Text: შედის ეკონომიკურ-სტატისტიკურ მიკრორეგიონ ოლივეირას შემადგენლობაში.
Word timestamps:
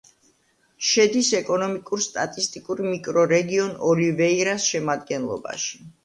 შედის 0.91 1.27
ეკონომიკურ-სტატისტიკურ 1.39 2.81
მიკრორეგიონ 2.87 3.75
ოლივეირას 3.91 4.65
შემადგენლობაში. 4.71 5.77